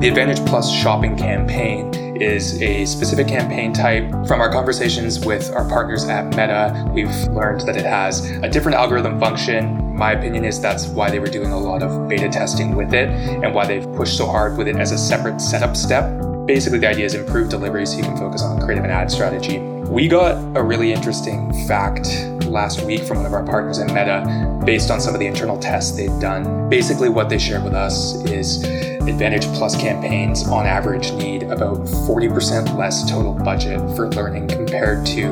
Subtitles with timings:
[0.00, 1.92] The Advantage Plus shopping campaign
[2.22, 4.08] is a specific campaign type.
[4.28, 8.76] From our conversations with our partners at Meta, we've learned that it has a different
[8.76, 9.96] algorithm function.
[9.96, 13.08] My opinion is that's why they were doing a lot of beta testing with it
[13.08, 16.04] and why they've pushed so hard with it as a separate setup step.
[16.46, 19.77] Basically, the idea is improve delivery so you can focus on creative and ad strategy.
[19.88, 22.06] We got a really interesting fact
[22.44, 25.58] last week from one of our partners at Meta based on some of the internal
[25.58, 26.68] tests they've done.
[26.68, 28.62] Basically, what they shared with us is
[29.08, 35.22] Advantage Plus campaigns on average need about 40% less total budget for learning compared to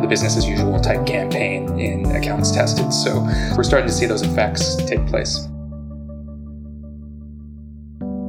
[0.00, 2.92] the business as usual type campaign in accounts tested.
[2.92, 3.20] So
[3.56, 5.48] we're starting to see those effects take place.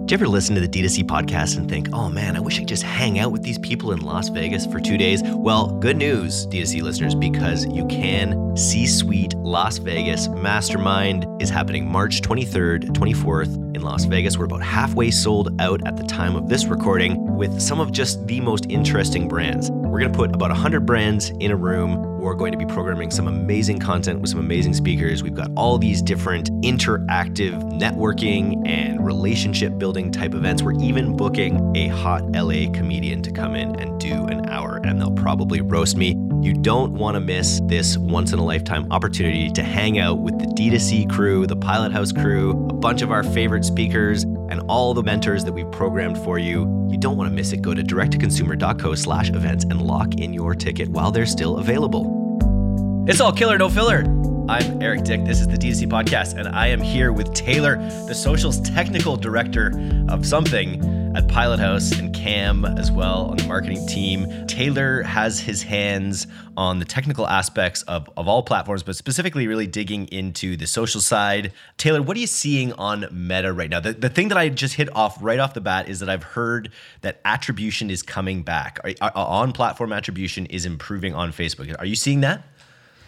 [0.06, 2.60] Do you ever listen to the D2C podcast and think, oh man, I wish I
[2.60, 5.24] could just hang out with these people in Las Vegas for two days?
[5.24, 8.56] Well, good news, D2C listeners, because you can.
[8.56, 14.38] C Suite Las Vegas Mastermind is happening March 23rd, 24th in Las Vegas.
[14.38, 18.28] We're about halfway sold out at the time of this recording with some of just
[18.28, 19.72] the most interesting brands.
[19.96, 23.12] We're going to put about 100 brands in a room we're going to be programming
[23.12, 25.22] some amazing content with some amazing speakers.
[25.22, 30.64] We've got all these different interactive networking and relationship building type events.
[30.64, 35.00] We're even booking a hot LA comedian to come in and do an hour, and
[35.00, 36.18] they'll probably roast me.
[36.42, 40.40] You don't want to miss this once in a lifetime opportunity to hang out with
[40.40, 44.94] the D2C crew, the Pilot House crew, a bunch of our favorite speakers, and all
[44.94, 46.88] the mentors that we've programmed for you.
[46.90, 47.62] You don't want to miss it.
[47.62, 53.06] Go to directtoconsumer.co slash events and lock in your ticket while they're still available.
[53.08, 54.04] It's all killer, no filler.
[54.48, 55.26] I'm Eric Dyck.
[55.26, 59.72] This is the D2C podcast, and I am here with Taylor, the socials technical director
[60.08, 60.80] of something
[61.16, 64.48] at Pilot House, and Cam as well on the marketing team.
[64.48, 66.28] Taylor has his hands
[66.58, 71.02] on the technical aspects of, of all platforms, but specifically really digging into the social
[71.02, 71.52] side.
[71.78, 73.80] Taylor, what are you seeing on Meta right now?
[73.80, 76.24] The, the thing that I just hit off right off the bat is that I've
[76.24, 76.72] heard
[77.02, 78.80] that attribution is coming back.
[79.02, 81.74] On platform attribution is improving on Facebook.
[81.80, 82.44] Are you seeing that?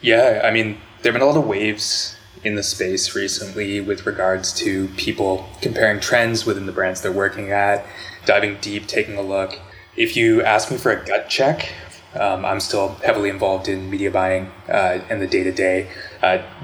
[0.01, 4.05] Yeah, I mean, there have been a lot of waves in the space recently with
[4.05, 7.85] regards to people comparing trends within the brands they're working at,
[8.25, 9.59] diving deep, taking a look.
[9.95, 11.71] If you ask me for a gut check,
[12.19, 15.89] um, I'm still heavily involved in media buying uh, and the day to day.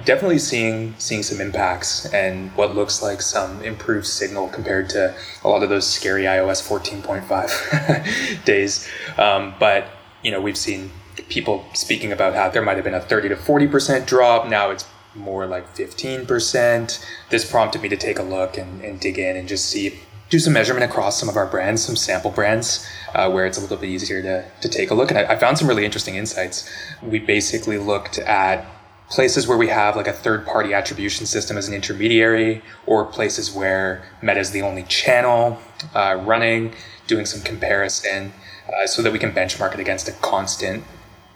[0.05, 5.47] Definitely seeing seeing some impacts and what looks like some improved signal compared to a
[5.47, 8.89] lot of those scary iOS 14.5 days.
[9.17, 9.87] Um, but
[10.23, 10.89] you know, we've seen
[11.29, 14.47] people speaking about how there might have been a 30 to 40% drop.
[14.47, 17.05] Now it's more like 15%.
[17.29, 20.39] This prompted me to take a look and, and dig in and just see, do
[20.39, 23.77] some measurement across some of our brands, some sample brands, uh, where it's a little
[23.77, 25.09] bit easier to, to take a look.
[25.09, 26.69] And I, I found some really interesting insights.
[27.01, 28.65] We basically looked at
[29.09, 33.51] places where we have like a third party attribution system as an intermediary or places
[33.51, 35.59] where meta is the only channel
[35.93, 36.73] uh, running
[37.05, 38.33] doing some comparison
[38.67, 40.83] uh, so that we can benchmark it against a constant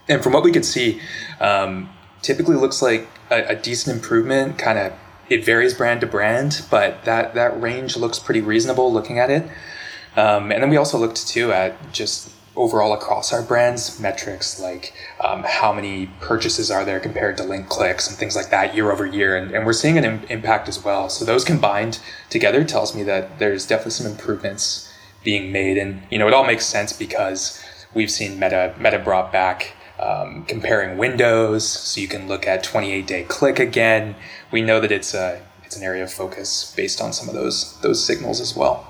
[0.09, 1.01] and from what we could see,
[1.39, 1.89] um,
[2.21, 4.57] typically looks like a, a decent improvement.
[4.57, 4.93] Kind of,
[5.29, 9.43] it varies brand to brand, but that that range looks pretty reasonable looking at it.
[10.15, 14.91] Um, and then we also looked too at just overall across our brands metrics like
[15.23, 18.91] um, how many purchases are there compared to link clicks and things like that year
[18.91, 21.99] over year and, and we're seeing an Im- impact as well so those combined
[22.31, 24.91] together tells me that there's definitely some improvements
[25.23, 27.63] being made and you know it all makes sense because
[27.94, 33.08] we've seen meta meta brought back um, comparing windows, so you can look at 28
[33.08, 34.16] day click again.
[34.52, 37.80] We know that it's a it's an area of focus based on some of those
[37.81, 38.88] those signals as well.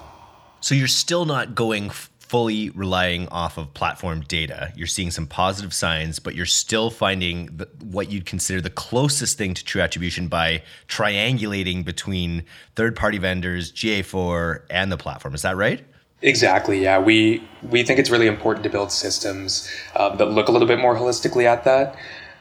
[0.60, 1.92] So you're still not going
[2.28, 4.74] fully relying off of platform data.
[4.76, 9.38] You're seeing some positive signs, but you're still finding the, what you'd consider the closest
[9.38, 12.44] thing to true attribution by triangulating between
[12.76, 15.36] third party vendors, GA4, and the platform.
[15.36, 15.86] Is that right?
[16.22, 16.82] Exactly.
[16.82, 20.68] Yeah, we we think it's really important to build systems um, that look a little
[20.68, 21.96] bit more holistically at that.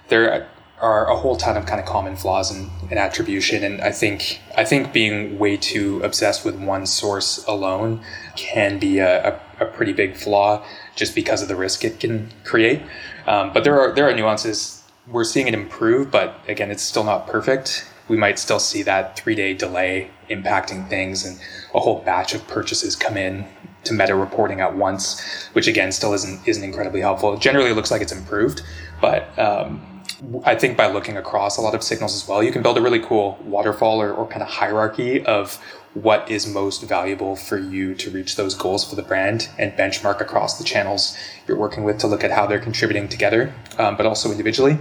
[0.09, 0.49] There
[0.81, 4.41] are a whole ton of kind of common flaws in, in attribution, and I think
[4.57, 8.01] I think being way too obsessed with one source alone
[8.35, 10.65] can be a, a, a pretty big flaw,
[10.95, 12.81] just because of the risk it can create.
[13.27, 14.85] Um, but there are there are nuances.
[15.07, 17.87] We're seeing it improve, but again, it's still not perfect.
[18.09, 21.39] We might still see that three day delay impacting things and
[21.75, 23.47] a whole batch of purchases come in
[23.87, 25.21] to meta reporting at once,
[25.53, 27.35] which again still isn't isn't incredibly helpful.
[27.35, 28.63] It generally looks like it's improved,
[29.01, 30.03] but um,
[30.45, 32.81] I think by looking across a lot of signals as well, you can build a
[32.81, 35.61] really cool waterfall or, or kind of hierarchy of
[35.95, 40.21] what is most valuable for you to reach those goals for the brand and benchmark
[40.21, 41.17] across the channels
[41.47, 44.79] you're working with to look at how they're contributing together, um, but also individually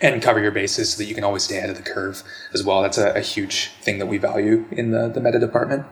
[0.00, 2.22] and cover your bases so that you can always stay ahead of the curve
[2.52, 2.82] as well.
[2.82, 5.86] That's a, a huge thing that we value in the, the meta department.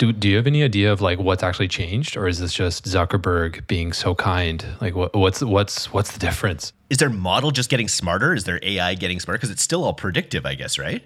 [0.00, 2.86] Do, do you have any idea of like what's actually changed, or is this just
[2.86, 4.64] Zuckerberg being so kind?
[4.80, 6.72] Like, what, what's what's what's the difference?
[6.88, 8.32] Is their model just getting smarter?
[8.32, 9.36] Is their AI getting smarter?
[9.36, 11.04] Because it's still all predictive, I guess, right?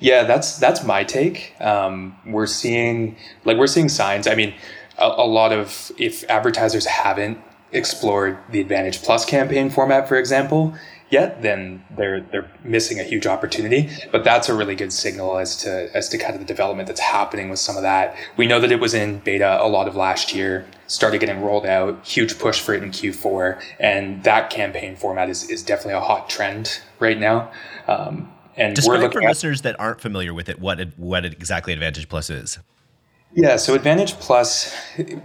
[0.00, 1.54] Yeah, that's that's my take.
[1.62, 3.16] Um, we're seeing
[3.46, 4.26] like we're seeing signs.
[4.26, 4.52] I mean,
[4.98, 7.38] a, a lot of if advertisers haven't
[7.72, 10.74] explored the Advantage Plus campaign format, for example,
[11.10, 13.90] yet, then they're they're missing a huge opportunity.
[14.10, 17.00] But that's a really good signal as to as to kind of the development that's
[17.00, 18.16] happening with some of that.
[18.36, 21.66] We know that it was in beta a lot of last year, started getting rolled
[21.66, 26.00] out, huge push for it in Q4, and that campaign format is is definitely a
[26.00, 27.50] hot trend right now.
[27.86, 31.72] Um, and Describe we're for at, listeners that aren't familiar with it what what exactly
[31.72, 32.58] Advantage Plus is.
[33.36, 34.74] Yeah, so Advantage Plus,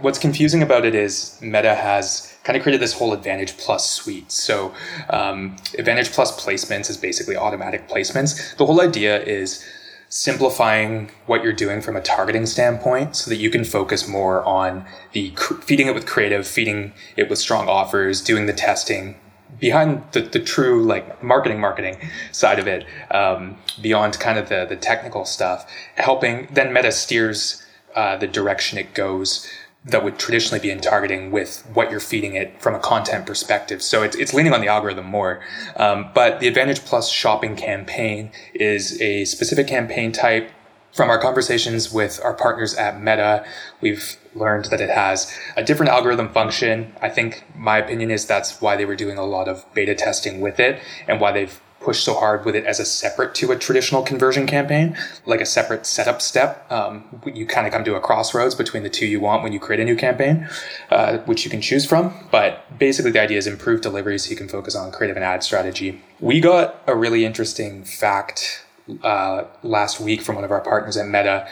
[0.02, 4.30] what's confusing about it is Meta has kind of created this whole Advantage Plus suite.
[4.30, 4.74] So
[5.08, 8.54] um, Advantage Plus placements is basically automatic placements.
[8.58, 9.64] The whole idea is
[10.10, 14.84] simplifying what you're doing from a targeting standpoint so that you can focus more on
[15.12, 19.14] the cr- feeding it with creative, feeding it with strong offers, doing the testing
[19.58, 21.96] behind the, the true like marketing marketing
[22.30, 27.61] side of it um, beyond kind of the, the technical stuff helping then meta steers
[27.94, 29.48] uh, the direction it goes
[29.84, 33.82] that would traditionally be in targeting with what you're feeding it from a content perspective.
[33.82, 35.40] So it's, it's leaning on the algorithm more.
[35.76, 40.50] Um, but the Advantage Plus shopping campaign is a specific campaign type.
[40.94, 43.46] From our conversations with our partners at Meta,
[43.80, 46.94] we've learned that it has a different algorithm function.
[47.00, 50.42] I think my opinion is that's why they were doing a lot of beta testing
[50.42, 53.56] with it and why they've push so hard with it as a separate to a
[53.56, 54.96] traditional conversion campaign,
[55.26, 56.70] like a separate setup step.
[56.70, 59.60] Um, you kind of come to a crossroads between the two you want when you
[59.60, 60.48] create a new campaign,
[60.90, 62.14] uh, which you can choose from.
[62.30, 65.42] But basically, the idea is improve delivery so you can focus on creative and ad
[65.42, 66.00] strategy.
[66.20, 68.64] We got a really interesting fact
[69.02, 71.48] uh, last week from one of our partners at Meta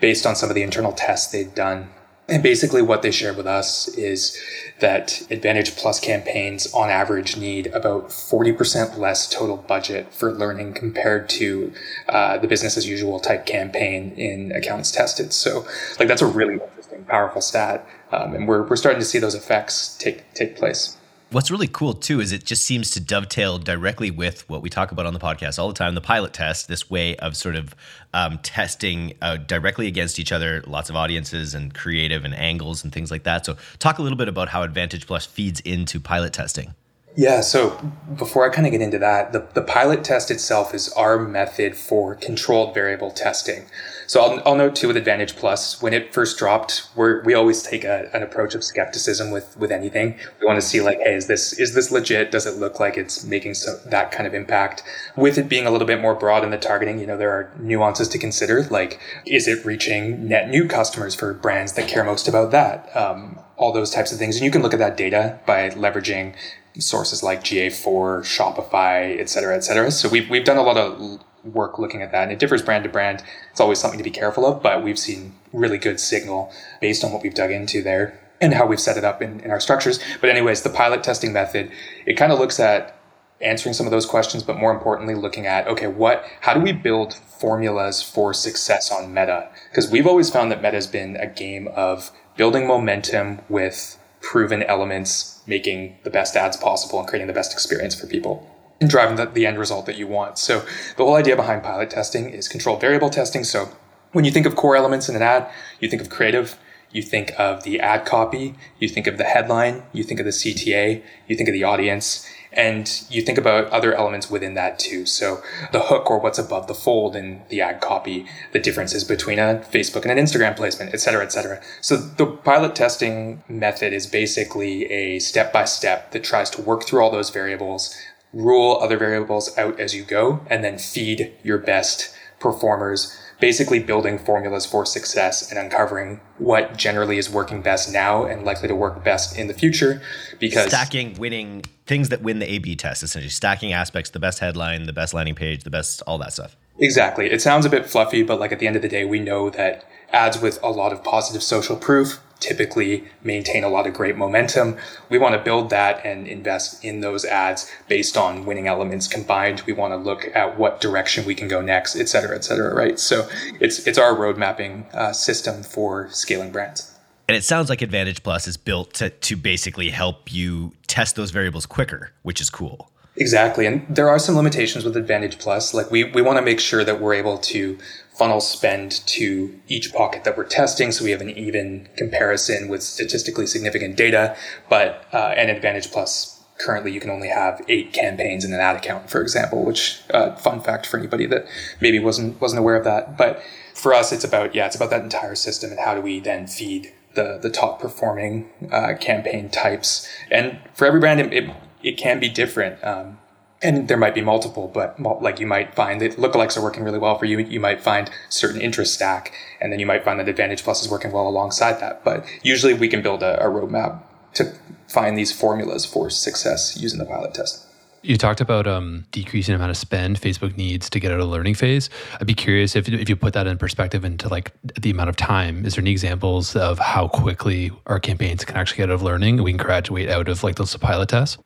[0.00, 1.90] based on some of the internal tests they'd done
[2.30, 4.38] and basically, what they shared with us is
[4.78, 11.28] that Advantage Plus campaigns on average need about 40% less total budget for learning compared
[11.30, 11.72] to
[12.08, 15.32] uh, the business as usual type campaign in accounts tested.
[15.32, 15.66] So,
[15.98, 17.86] like, that's a really interesting, powerful stat.
[18.12, 20.96] Um, and we're, we're starting to see those effects take, take place.
[21.32, 24.90] What's really cool too is it just seems to dovetail directly with what we talk
[24.90, 27.72] about on the podcast all the time the pilot test, this way of sort of
[28.12, 32.92] um, testing uh, directly against each other, lots of audiences and creative and angles and
[32.92, 33.46] things like that.
[33.46, 36.74] So, talk a little bit about how Advantage Plus feeds into pilot testing.
[37.16, 37.70] Yeah, so
[38.16, 41.76] before I kind of get into that, the, the pilot test itself is our method
[41.76, 43.66] for controlled variable testing.
[44.06, 47.62] So I'll, I'll note too with Advantage Plus, when it first dropped, we we always
[47.62, 50.18] take a, an approach of skepticism with, with anything.
[50.40, 52.30] We want to see like, hey, is this, is this legit?
[52.30, 54.84] Does it look like it's making so, that kind of impact?
[55.16, 57.52] With it being a little bit more broad in the targeting, you know, there are
[57.58, 62.28] nuances to consider, like, is it reaching net new customers for brands that care most
[62.28, 62.96] about that?
[62.96, 64.36] Um, all those types of things.
[64.36, 66.34] And you can look at that data by leveraging
[66.78, 69.90] sources like GA4, Shopify, et cetera, et cetera.
[69.90, 72.24] So we've, we've done a lot of work looking at that.
[72.24, 73.22] And it differs brand to brand.
[73.50, 77.12] It's always something to be careful of, but we've seen really good signal based on
[77.12, 80.00] what we've dug into there and how we've set it up in, in our structures.
[80.20, 81.70] But anyways, the pilot testing method,
[82.06, 82.96] it kind of looks at
[83.40, 86.72] answering some of those questions, but more importantly, looking at, okay, what, how do we
[86.72, 89.48] build formulas for success on meta?
[89.70, 94.62] Because we've always found that meta has been a game of building momentum with proven
[94.62, 98.46] elements, making the best ads possible and creating the best experience for people
[98.80, 100.38] and driving the, the end result that you want.
[100.38, 100.60] So
[100.96, 103.44] the whole idea behind pilot testing is controlled variable testing.
[103.44, 103.70] So
[104.12, 105.50] when you think of core elements in an ad,
[105.80, 106.58] you think of creative,
[106.90, 110.32] you think of the ad copy, you think of the headline, you think of the
[110.32, 115.06] CTA, you think of the audience, and you think about other elements within that too.
[115.06, 115.42] So
[115.72, 119.64] the hook or what's above the fold in the ad copy, the differences between a
[119.70, 121.60] Facebook and an Instagram placement, et cetera, et cetera.
[121.80, 126.84] So the pilot testing method is basically a step by step that tries to work
[126.84, 127.94] through all those variables,
[128.32, 134.18] rule other variables out as you go, and then feed your best performers, basically building
[134.18, 139.02] formulas for success and uncovering what generally is working best now and likely to work
[139.02, 140.00] best in the future.
[140.38, 144.38] Because stacking, winning things that win the A B test, essentially stacking aspects, the best
[144.38, 146.56] headline, the best landing page, the best, all that stuff.
[146.78, 147.30] Exactly.
[147.30, 149.50] It sounds a bit fluffy, but like at the end of the day, we know
[149.50, 154.16] that ads with a lot of positive social proof typically maintain a lot of great
[154.16, 154.76] momentum.
[155.08, 159.62] We want to build that and invest in those ads based on winning elements combined.
[159.66, 162.74] We want to look at what direction we can go next, et cetera, et cetera,
[162.74, 162.98] right?
[162.98, 163.28] So
[163.60, 166.92] it's, it's our road mapping uh, system for scaling brands.
[167.28, 171.30] And it sounds like Advantage Plus is built to, to basically help you test those
[171.30, 172.90] variables quicker, which is cool.
[173.16, 173.66] Exactly.
[173.66, 175.74] And there are some limitations with Advantage Plus.
[175.74, 177.78] Like we, we want to make sure that we're able to
[178.20, 182.82] funnel spend to each pocket that we're testing so we have an even comparison with
[182.82, 184.36] statistically significant data.
[184.68, 188.76] But uh, an Advantage Plus currently you can only have eight campaigns in an ad
[188.76, 191.46] account, for example, which uh, fun fact for anybody that
[191.80, 193.16] maybe wasn't wasn't aware of that.
[193.16, 193.42] But
[193.74, 196.46] for us, it's about yeah, it's about that entire system and how do we then
[196.46, 200.06] feed the the top performing uh, campaign types.
[200.30, 201.50] And for every brand, it, it,
[201.82, 202.84] it can be different.
[202.84, 203.18] Um,
[203.62, 206.98] and there might be multiple, but like you might find that lookalikes are working really
[206.98, 207.38] well for you.
[207.38, 210.90] You might find certain interest stack, and then you might find that Advantage Plus is
[210.90, 212.02] working well alongside that.
[212.04, 214.02] But usually we can build a, a roadmap
[214.34, 214.54] to
[214.88, 217.66] find these formulas for success using the pilot test.
[218.02, 221.30] You talked about um, decreasing amount of spend Facebook needs to get out of the
[221.30, 221.90] learning phase.
[222.18, 225.16] I'd be curious if, if you put that in perspective into like the amount of
[225.16, 225.66] time.
[225.66, 229.42] Is there any examples of how quickly our campaigns can actually get out of learning?
[229.42, 231.36] We can graduate out of like those pilot tests.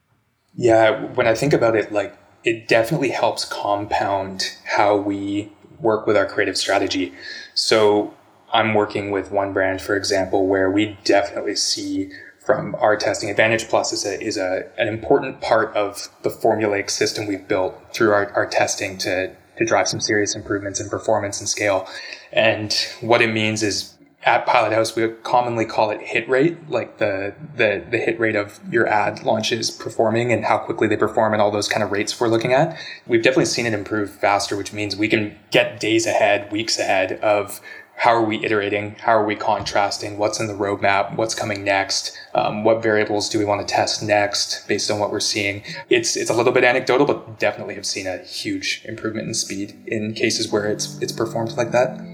[0.57, 6.17] Yeah, when I think about it, like it definitely helps compound how we work with
[6.17, 7.13] our creative strategy.
[7.55, 8.15] So
[8.53, 12.11] I'm working with one brand, for example, where we definitely see
[12.45, 16.91] from our testing Advantage Plus is a, is a an important part of the formulaic
[16.91, 21.41] system we've built through our, our testing to to drive some serious improvements in performance
[21.41, 21.89] and scale.
[22.33, 23.94] And what it means is
[24.25, 28.37] at Pilot House, we commonly call it hit rate, like the, the, the hit rate
[28.37, 31.93] of your ad launches performing and how quickly they perform and all those kind of
[31.93, 32.79] rates we're looking at.
[33.07, 37.13] We've definitely seen it improve faster, which means we can get days ahead, weeks ahead
[37.21, 37.61] of
[37.97, 38.97] how are we iterating?
[38.99, 40.19] How are we contrasting?
[40.19, 41.17] What's in the roadmap?
[41.17, 42.19] What's coming next?
[42.35, 45.63] Um, what variables do we want to test next based on what we're seeing?
[45.91, 49.81] It's it's a little bit anecdotal, but definitely have seen a huge improvement in speed
[49.87, 52.14] in cases where it's it's performed like that.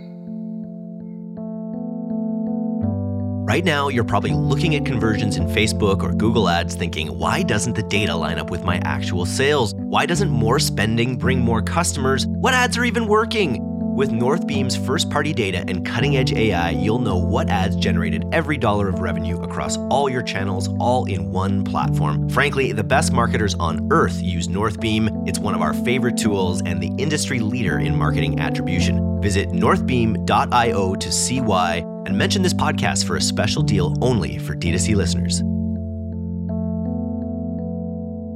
[3.50, 7.75] Right now, you're probably looking at conversions in Facebook or Google Ads thinking, why doesn't
[7.75, 9.75] the data line up with my actual sales?
[9.75, 12.28] Why doesn't more spending bring more customers?
[12.28, 13.59] What ads are even working?
[13.97, 18.57] With Northbeam's first party data and cutting edge AI, you'll know what ads generated every
[18.57, 22.28] dollar of revenue across all your channels, all in one platform.
[22.28, 25.26] Frankly, the best marketers on earth use Northbeam.
[25.26, 29.21] It's one of our favorite tools and the industry leader in marketing attribution.
[29.21, 34.56] Visit northbeam.io to see why and mention this podcast for a special deal only for
[34.56, 35.42] D2C listeners.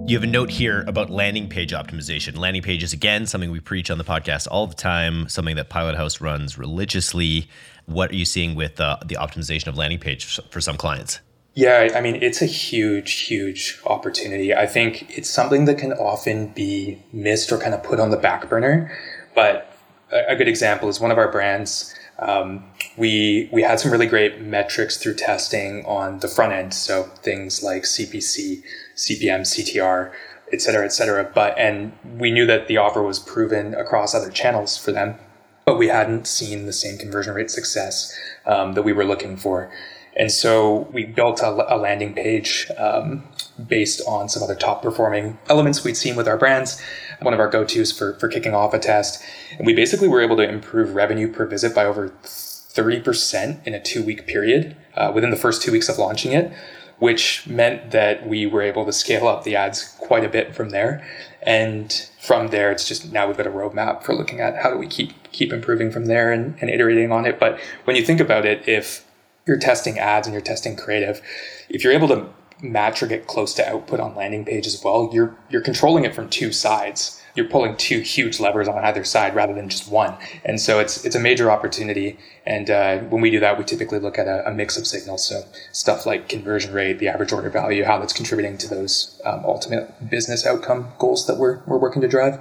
[0.08, 2.38] You have a note here about landing page optimization.
[2.38, 5.96] Landing pages, again, something we preach on the podcast all the time, something that Pilot
[5.96, 7.48] House runs religiously.
[7.86, 11.20] What are you seeing with uh, the optimization of landing page for some clients?
[11.54, 14.54] Yeah, I mean, it's a huge, huge opportunity.
[14.54, 18.18] I think it's something that can often be missed or kind of put on the
[18.18, 18.96] back burner.
[19.34, 19.74] But
[20.12, 22.64] a good example is one of our brands um,
[22.96, 27.62] we we had some really great metrics through testing on the front end, so things
[27.62, 28.62] like CPC,
[28.96, 30.12] CPM, CTR,
[30.52, 31.24] et cetera, et cetera.
[31.24, 35.16] But and we knew that the offer was proven across other channels for them,
[35.64, 38.16] but we hadn't seen the same conversion rate success
[38.46, 39.70] um, that we were looking for.
[40.16, 43.24] And so we built a, a landing page um,
[43.68, 46.80] based on some other top performing elements we'd seen with our brands,
[47.20, 49.22] one of our go tos for, for kicking off a test.
[49.58, 53.80] And we basically were able to improve revenue per visit by over 30% in a
[53.80, 56.52] two week period uh, within the first two weeks of launching it,
[56.98, 60.70] which meant that we were able to scale up the ads quite a bit from
[60.70, 61.06] there.
[61.42, 64.78] And from there, it's just now we've got a roadmap for looking at how do
[64.78, 67.38] we keep keep improving from there and, and iterating on it.
[67.38, 69.04] But when you think about it, if
[69.46, 71.20] you're testing ads and you're testing creative,
[71.68, 72.26] if you're able to
[72.62, 76.14] match or get close to output on landing page as well, you're you're controlling it
[76.14, 77.20] from two sides.
[77.34, 81.04] You're pulling two huge levers on either side rather than just one, and so it's
[81.04, 82.16] it's a major opportunity.
[82.46, 85.24] And uh, when we do that, we typically look at a, a, mix of signals,
[85.26, 89.44] so stuff like conversion rate, the average order value, how that's contributing to those um,
[89.44, 92.38] ultimate business outcome goals that we're we're working to drive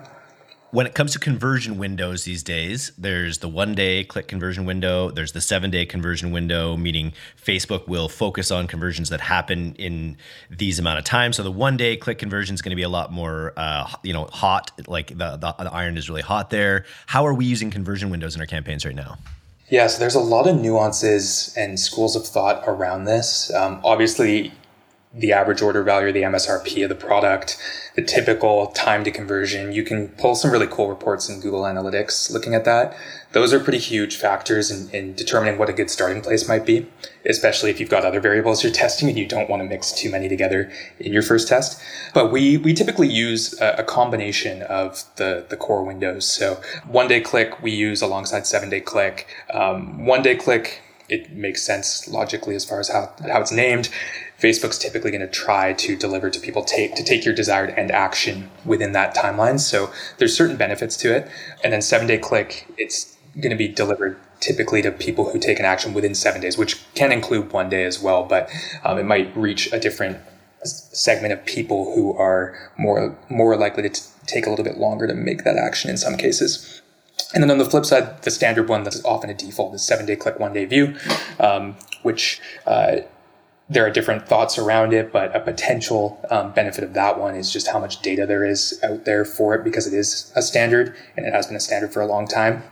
[0.74, 5.12] when it comes to conversion windows these days, there's the one day click conversion window,
[5.12, 10.18] there's the seven day conversion window, meaning Facebook will focus on conversions that happen in
[10.50, 11.32] these amount of time.
[11.32, 14.14] So the one day click conversion is going to be a lot more, uh, you
[14.14, 14.72] know, hot.
[14.88, 16.86] Like the, the, the iron is really hot there.
[17.06, 19.20] How are we using conversion windows in our campaigns right now?
[19.70, 23.54] Yeah, so there's a lot of nuances and schools of thought around this.
[23.54, 24.52] Um, obviously,
[25.14, 27.58] the average order value, the MSRP of the product,
[27.96, 29.72] the typical time to conversion.
[29.72, 32.98] You can pull some really cool reports in Google Analytics looking at that.
[33.32, 36.88] Those are pretty huge factors in, in determining what a good starting place might be,
[37.28, 40.10] especially if you've got other variables you're testing and you don't want to mix too
[40.10, 41.80] many together in your first test.
[42.16, 46.26] But we, we typically use a, a combination of the, the core windows.
[46.28, 49.28] So one day click we use alongside seven day click.
[49.54, 53.90] Um, one day click it makes sense logically as far as how, how it's named
[54.44, 57.92] Facebook's typically going to try to deliver to people take to take your desired end
[57.92, 59.58] action within that timeline.
[59.58, 61.30] So there's certain benefits to it.
[61.64, 65.60] And then seven day click, it's going to be delivered typically to people who take
[65.60, 68.50] an action within seven days, which can include one day as well, but
[68.84, 70.18] um, it might reach a different
[70.66, 75.08] segment of people who are more more likely to t- take a little bit longer
[75.08, 76.82] to make that action in some cases.
[77.34, 80.06] And then on the flip side, the standard one that's often a default is seven
[80.06, 80.96] day click, one day view,
[81.40, 82.98] um, which uh,
[83.70, 87.52] there are different thoughts around it, but a potential um, benefit of that one is
[87.52, 90.96] just how much data there is out there for it because it is a standard
[91.16, 92.64] and it has been a standard for a long time.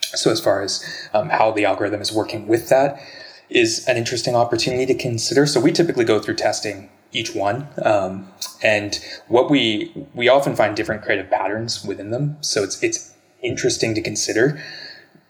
[0.00, 3.00] So, as far as um, how the algorithm is working with that,
[3.48, 5.46] is an interesting opportunity to consider.
[5.46, 8.28] So, we typically go through testing each one, um,
[8.62, 12.38] and what we we often find different creative patterns within them.
[12.40, 14.60] So, it's it's interesting to consider.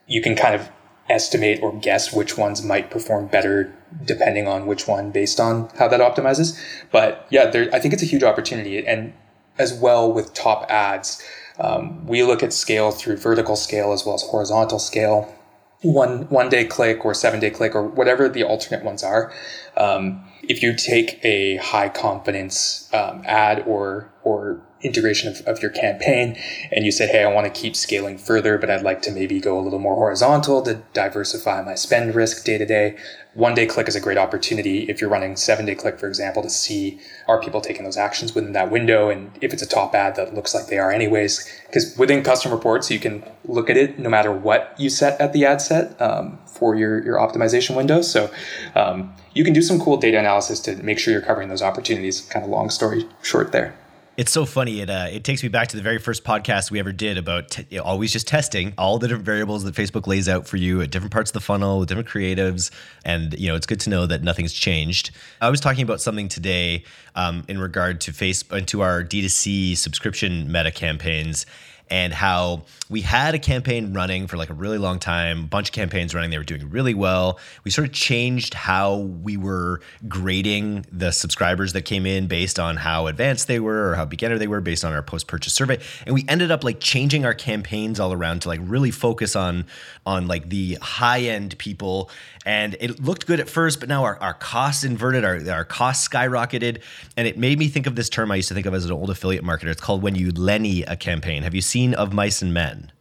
[0.06, 0.70] You can kind of
[1.10, 5.88] estimate or guess which ones might perform better depending on which one based on how
[5.88, 6.58] that optimizes.
[6.90, 8.86] But yeah, there, I think it's a huge opportunity.
[8.86, 9.12] And
[9.58, 11.22] as well with top ads,
[11.58, 15.34] um, we look at scale through vertical scale as well as horizontal scale.
[15.82, 19.32] One one day click or seven day click or whatever the alternate ones are.
[19.76, 25.70] Um, if you take a high confidence um, ad or or integration of, of your
[25.70, 26.36] campaign
[26.72, 29.40] and you said, Hey, I want to keep scaling further, but I'd like to maybe
[29.40, 32.96] go a little more horizontal to diversify my spend risk day to day.
[33.34, 36.42] One day click is a great opportunity if you're running seven day click, for example,
[36.42, 39.08] to see are people taking those actions within that window.
[39.08, 42.50] And if it's a top ad that looks like they are anyways, because within custom
[42.50, 46.00] reports, you can look at it no matter what you set at the ad set
[46.00, 48.02] um, for your, your optimization window.
[48.02, 48.30] So
[48.74, 52.22] um, you can do some cool data analysis to make sure you're covering those opportunities.
[52.22, 53.76] Kind of long story short there.
[54.16, 54.80] It's so funny.
[54.80, 57.50] It uh, it takes me back to the very first podcast we ever did about
[57.50, 60.90] t- always just testing all the different variables that Facebook lays out for you at
[60.90, 62.70] different parts of the funnel with different creatives,
[63.04, 65.12] and you know it's good to know that nothing's changed.
[65.40, 69.76] I was talking about something today um, in regard to Facebook and to our D2C
[69.76, 71.46] subscription meta campaigns
[71.90, 75.68] and how we had a campaign running for like a really long time, a bunch
[75.68, 76.30] of campaigns running.
[76.30, 77.38] They were doing really well.
[77.64, 82.76] We sort of changed how we were grading the subscribers that came in based on
[82.76, 85.78] how advanced they were or how beginner they were based on our post purchase survey.
[86.06, 89.66] And we ended up like changing our campaigns all around to like really focus on
[90.06, 92.10] on like the high end people.
[92.46, 96.08] And it looked good at first, but now our, our costs inverted, our, our costs
[96.08, 96.80] skyrocketed.
[97.16, 98.92] And it made me think of this term I used to think of as an
[98.92, 99.66] old affiliate marketer.
[99.66, 101.42] It's called when you Lenny a campaign.
[101.42, 102.92] Have you seen of mice and men?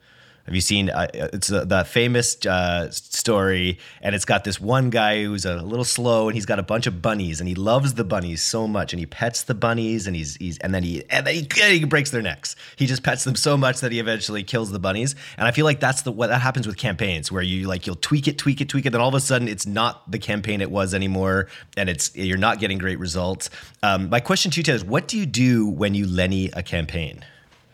[0.49, 0.89] Have you seen?
[0.89, 5.57] Uh, it's the, the famous uh, story, and it's got this one guy who's a
[5.57, 8.67] little slow, and he's got a bunch of bunnies, and he loves the bunnies so
[8.67, 11.77] much, and he pets the bunnies, and he's he's and then he and then he,
[11.77, 12.55] he breaks their necks.
[12.77, 15.13] He just pets them so much that he eventually kills the bunnies.
[15.37, 17.97] And I feel like that's the what that happens with campaigns, where you like you'll
[17.97, 20.61] tweak it, tweak it, tweak it, then all of a sudden it's not the campaign
[20.61, 23.51] it was anymore, and it's you're not getting great results.
[23.83, 26.63] Um, my question to you, Ted, is what do you do when you Lenny a
[26.63, 27.23] campaign?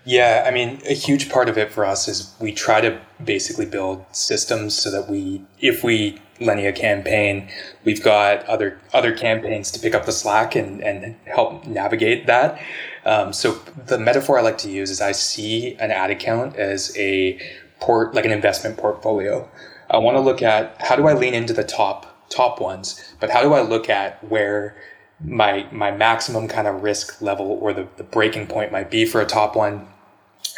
[0.05, 3.65] Yeah, I mean, a huge part of it for us is we try to basically
[3.65, 7.49] build systems so that we, if we Lenny a campaign,
[7.85, 12.61] we've got other other campaigns to pick up the slack and, and help navigate that.
[13.05, 13.53] Um, so
[13.87, 17.39] the metaphor I like to use is I see an ad account as a
[17.79, 19.49] port, like an investment portfolio.
[19.89, 23.29] I want to look at how do I lean into the top top ones, but
[23.29, 24.75] how do I look at where
[25.23, 29.21] my my maximum kind of risk level or the, the breaking point might be for
[29.21, 29.87] a top one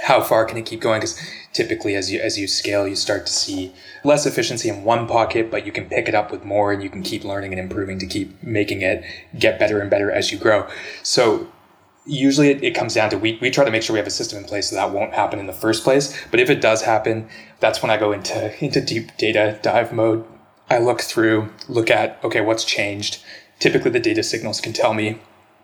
[0.04, 1.00] how far can it keep going?
[1.00, 1.20] Because
[1.54, 5.50] typically, as you as you scale, you start to see less efficiency in one pocket,
[5.50, 8.00] but you can pick it up with more, and you can keep learning and improving
[8.00, 9.04] to keep making it
[9.38, 10.68] get better and better as you grow.
[11.04, 11.48] So
[12.08, 14.12] usually it, it, comes down to we, we try to make sure we have a
[14.12, 16.82] system in place so that won't happen in the first place but if it does
[16.82, 17.28] happen
[17.60, 20.26] that's when i go into into deep data dive mode
[20.70, 23.22] i look through look at okay what's changed
[23.60, 25.20] typically the data signals can tell me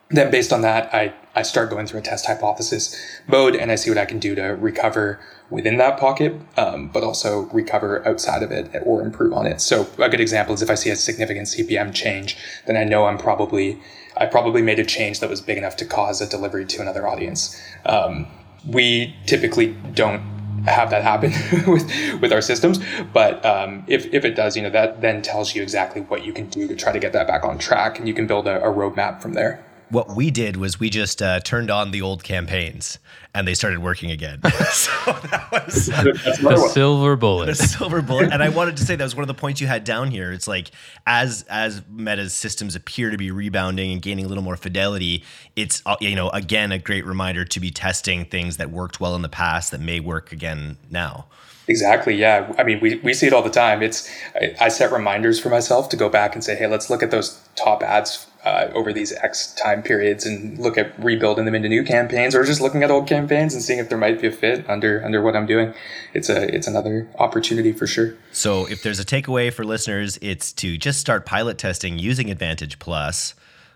[0.10, 2.96] then based on that, I, I start going through a test hypothesis
[3.28, 7.04] mode and I see what I can do to recover within that pocket, um, but
[7.04, 9.60] also recover outside of it or improve on it.
[9.62, 13.06] So a good example is if I see a significant CPM change, then I know
[13.06, 13.80] I'm probably,
[14.16, 17.08] I probably made a change that was big enough to cause a delivery to another
[17.08, 17.60] audience.
[17.86, 18.28] Um,
[18.68, 20.22] we typically don't
[20.66, 21.32] have that happen
[21.72, 22.80] with with our systems.
[23.12, 26.32] But um, if if it does, you know that then tells you exactly what you
[26.32, 28.64] can do to try to get that back on track, and you can build a,
[28.64, 32.24] a roadmap from there what we did was we just uh, turned on the old
[32.24, 32.98] campaigns
[33.36, 34.42] and they started working again.
[34.72, 37.46] so that was the silver bullet.
[37.46, 38.32] The silver bullet.
[38.32, 40.32] And I wanted to say that was one of the points you had down here.
[40.32, 40.72] It's like
[41.06, 45.24] as as Meta's systems appear to be rebounding and gaining a little more fidelity,
[45.56, 49.16] it's uh, you know again a great reminder to be testing things that worked well
[49.16, 51.28] in the past that may work again now.
[51.68, 52.16] Exactly.
[52.16, 52.52] Yeah.
[52.58, 53.82] I mean, we, we see it all the time.
[53.82, 57.02] It's I, I, set reminders for myself to go back and say, hey, let's look
[57.02, 61.56] at those top ads uh, over these X time periods and look at rebuilding them
[61.56, 64.28] into new campaigns or just looking at old campaigns and seeing if there might be
[64.28, 65.74] a fit under under what I'm doing.
[66.14, 68.16] It's a it's another opportunity for sure.
[68.32, 72.80] So if there's a takeaway for listeners, it's to just start pilot testing using Advantage
[72.80, 73.36] Plus.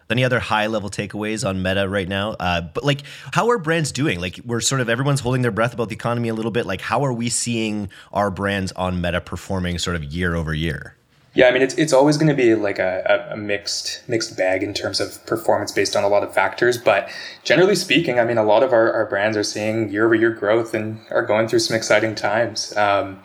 [0.10, 2.32] Any other high level takeaways on Meta right now?
[2.32, 3.02] Uh, but like,
[3.34, 4.22] how are brands doing?
[4.22, 6.66] Like, we're sort of everyone's holding their breath about the economy a little bit.
[6.66, 10.97] Like, how are we seeing our brands on Meta performing sort of year over year?
[11.38, 14.64] Yeah, I mean it's it's always going to be like a, a, mixed mixed bag
[14.64, 16.80] in terms of performance based on a lot of factors.
[16.80, 17.12] But
[17.44, 20.32] generally speaking, I mean a lot of our, our brands are seeing year over year
[20.32, 22.76] growth and are going through some exciting times.
[22.76, 23.20] Um,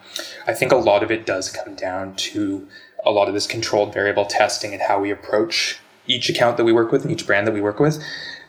[0.46, 2.68] I think a lot of it does come down to
[3.02, 6.72] a lot of this controlled variable testing and how we approach each account that we
[6.72, 7.98] work with and each brand that we work with.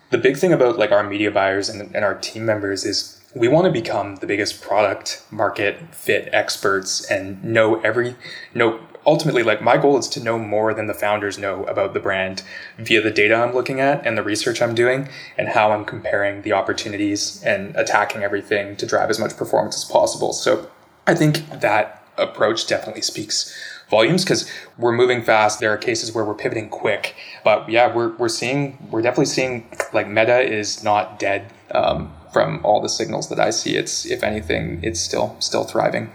[0.09, 3.47] The big thing about like our media buyers and, and our team members is we
[3.47, 8.17] want to become the biggest product market fit experts and know every
[8.53, 11.99] know ultimately like my goal is to know more than the founders know about the
[11.99, 12.43] brand
[12.77, 16.41] via the data I'm looking at and the research I'm doing and how I'm comparing
[16.41, 20.33] the opportunities and attacking everything to drive as much performance as possible.
[20.33, 20.69] So
[21.07, 23.53] I think that approach definitely speaks
[23.89, 25.59] volumes because we're moving fast.
[25.59, 29.69] There are cases where we're pivoting quick, but yeah, we're, we're seeing, we're definitely seeing
[29.91, 31.51] like meta is not dead.
[31.71, 36.11] Um, from all the signals that I see, it's if anything, it's still still thriving.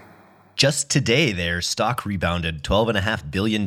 [0.59, 3.63] Just today, their stock rebounded $12.5 billion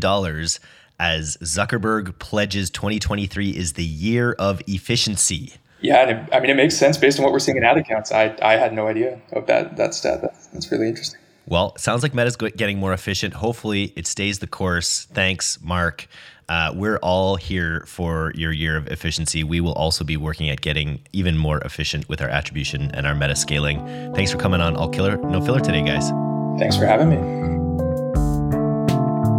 [1.01, 5.55] as Zuckerberg pledges 2023 is the year of efficiency.
[5.81, 8.13] Yeah, it, I mean, it makes sense based on what we're seeing in ad accounts.
[8.13, 10.21] I, I had no idea of that, that stat.
[10.21, 11.19] That's, that's really interesting.
[11.47, 13.33] Well, sounds like Meta's getting more efficient.
[13.33, 15.07] Hopefully, it stays the course.
[15.07, 16.07] Thanks, Mark.
[16.51, 19.45] Uh, we're all here for your year of efficiency.
[19.45, 23.15] We will also be working at getting even more efficient with our attribution and our
[23.15, 24.13] meta scaling.
[24.15, 26.13] Thanks for coming on All Killer No Filler today, guys.
[26.59, 27.43] Thanks for having me.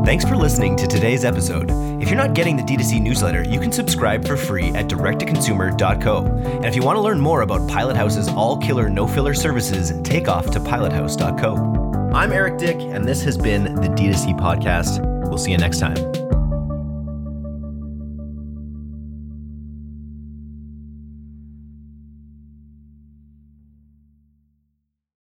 [0.06, 1.72] Thanks for listening to today's episode.
[2.02, 6.26] If you're not getting the D2C newsletter, you can subscribe for free at directtoconsumer.co.
[6.26, 9.94] And if you want to learn more about Pilot House's all killer, no filler services,
[10.04, 12.12] take off to pilothouse.co.
[12.14, 15.02] I'm Eric Dyck, and this has been the D2C podcast.
[15.30, 15.96] We'll see you next time.